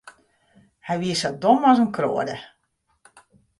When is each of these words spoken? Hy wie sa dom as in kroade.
Hy 0.87 0.95
wie 1.01 1.15
sa 1.21 1.31
dom 1.43 1.59
as 1.71 1.79
in 1.83 1.91
kroade. 1.97 2.35